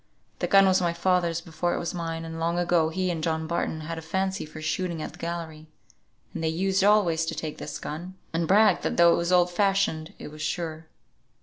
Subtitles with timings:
[0.39, 3.45] The gun was my father's before it was mine, and long ago he and John
[3.45, 5.67] Barton had a fancy for shooting at the gallery;
[6.33, 9.51] and they used always to take this gun, and brag that though it was old
[9.51, 10.87] fashioned it was sure."